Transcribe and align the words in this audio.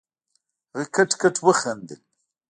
هغه 0.73 0.85
کټ 0.95 1.11
کټ 1.21 1.35
وخندل. 1.45 1.99